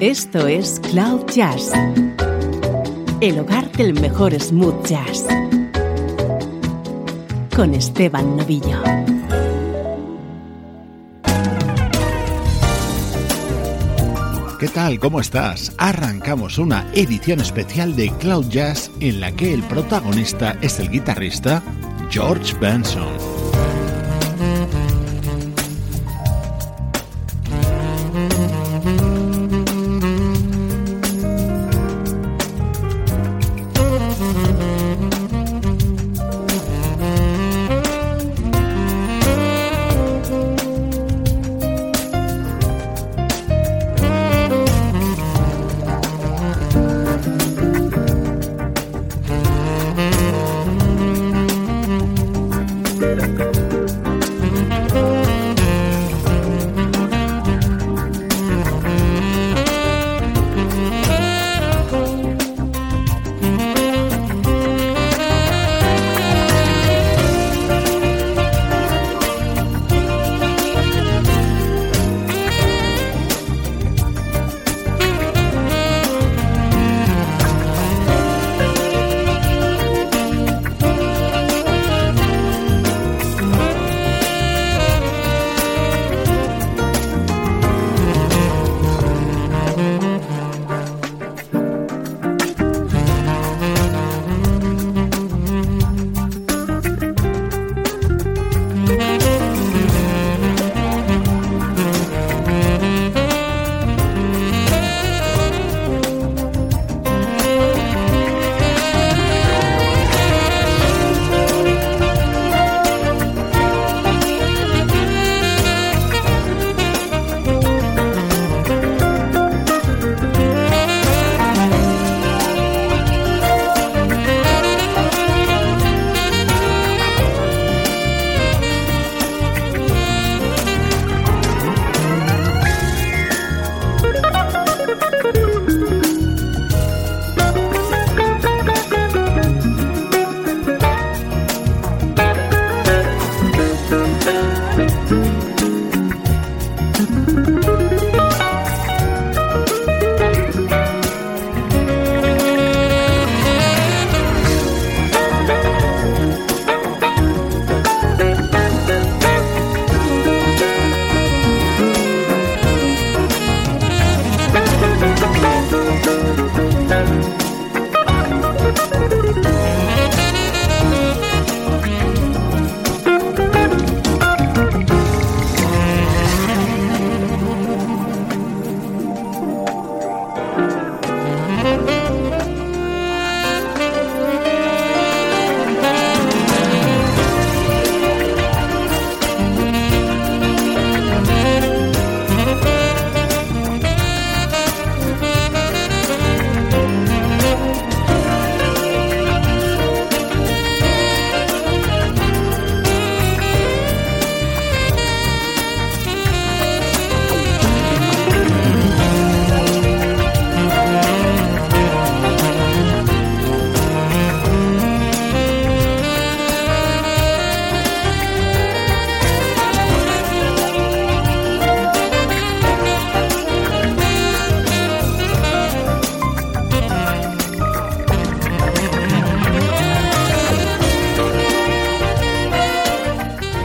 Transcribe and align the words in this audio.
Esto 0.00 0.46
es 0.46 0.80
Cloud 0.80 1.26
Jazz, 1.26 1.72
el 3.20 3.38
hogar 3.38 3.70
del 3.72 3.92
mejor 3.92 4.32
smooth 4.32 4.86
jazz, 4.86 5.26
con 7.54 7.74
Esteban 7.74 8.38
Novillo. 8.38 8.82
¿Qué 14.58 14.68
tal? 14.68 14.98
¿Cómo 14.98 15.20
estás? 15.20 15.74
Arrancamos 15.76 16.56
una 16.56 16.86
edición 16.94 17.40
especial 17.40 17.94
de 17.94 18.10
Cloud 18.20 18.48
Jazz 18.48 18.90
en 19.00 19.20
la 19.20 19.32
que 19.32 19.52
el 19.52 19.62
protagonista 19.64 20.56
es 20.62 20.80
el 20.80 20.88
guitarrista 20.88 21.62
George 22.10 22.56
Benson. 22.58 23.39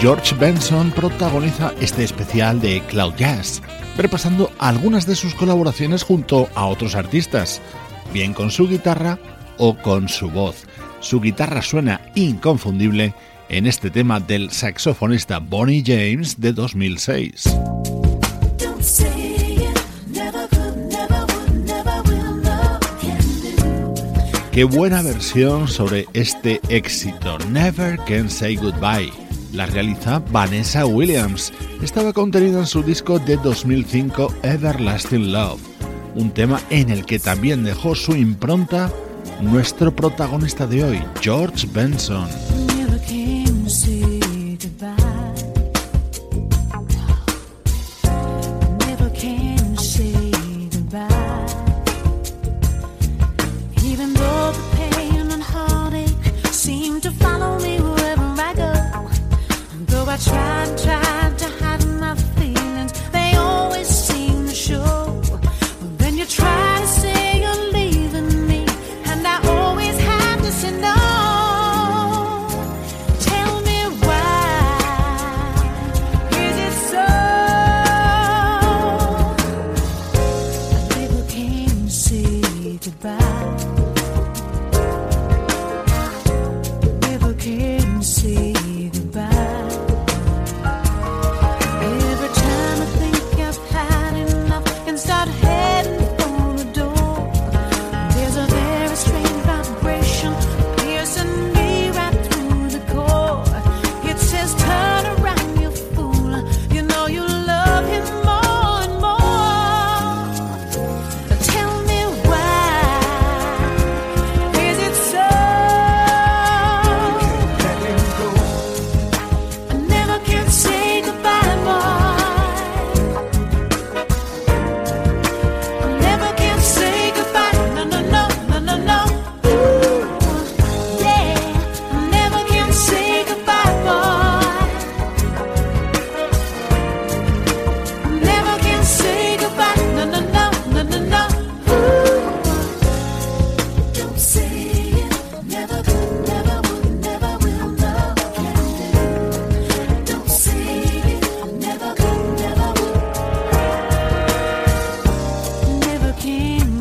George 0.00 0.34
Benson 0.34 0.90
protagoniza 0.90 1.72
este 1.80 2.04
especial 2.04 2.60
de 2.60 2.82
Cloud 2.88 3.14
Jazz, 3.16 3.62
repasando 3.96 4.50
algunas 4.58 5.06
de 5.06 5.16
sus 5.16 5.34
colaboraciones 5.34 6.02
junto 6.02 6.48
a 6.54 6.66
otros 6.66 6.94
artistas, 6.94 7.62
bien 8.12 8.34
con 8.34 8.50
su 8.50 8.68
guitarra 8.68 9.18
o 9.56 9.76
con 9.76 10.08
su 10.08 10.30
voz. 10.30 10.66
Su 11.00 11.20
guitarra 11.20 11.62
suena 11.62 12.00
inconfundible 12.14 13.14
en 13.48 13.66
este 13.66 13.90
tema 13.90 14.20
del 14.20 14.50
saxofonista 14.50 15.38
Bonnie 15.38 15.82
James 15.86 16.40
de 16.40 16.52
2006. 16.52 17.56
Qué 24.52 24.64
buena 24.64 25.02
versión 25.02 25.66
sobre 25.66 26.06
este 26.12 26.60
éxito, 26.68 27.38
Never 27.50 27.98
Can 28.06 28.30
Say 28.30 28.56
Goodbye 28.56 29.23
la 29.54 29.66
realiza 29.66 30.18
Vanessa 30.30 30.84
Williams. 30.84 31.52
Estaba 31.82 32.12
contenido 32.12 32.60
en 32.60 32.66
su 32.66 32.82
disco 32.82 33.18
de 33.18 33.36
2005 33.36 34.34
Everlasting 34.42 35.32
Love, 35.32 35.60
un 36.14 36.30
tema 36.30 36.60
en 36.70 36.90
el 36.90 37.06
que 37.06 37.18
también 37.18 37.64
dejó 37.64 37.94
su 37.94 38.12
impronta 38.16 38.92
nuestro 39.40 39.94
protagonista 39.94 40.66
de 40.66 40.84
hoy, 40.84 41.02
George 41.20 41.66
Benson. 41.72 42.28
People 87.00 87.34
can 87.34 88.02
see. 88.02 88.73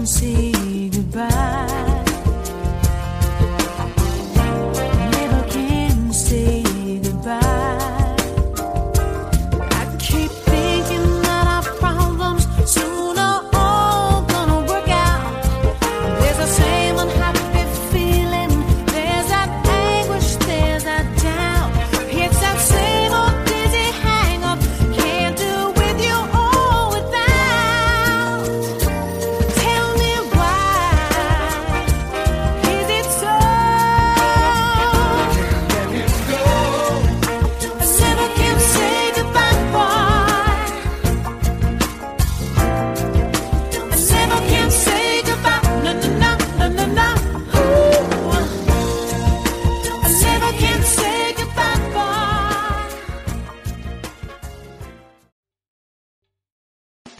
see. 0.05 0.62